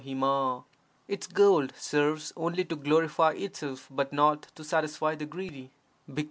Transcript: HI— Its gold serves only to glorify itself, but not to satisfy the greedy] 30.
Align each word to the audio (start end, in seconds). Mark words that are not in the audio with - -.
HI— 0.03 0.63
Its 1.07 1.27
gold 1.27 1.73
serves 1.77 2.33
only 2.35 2.65
to 2.65 2.75
glorify 2.75 3.33
itself, 3.33 3.87
but 3.91 4.11
not 4.11 4.47
to 4.55 4.63
satisfy 4.63 5.13
the 5.13 5.27
greedy] 5.27 5.69
30. 6.07 6.19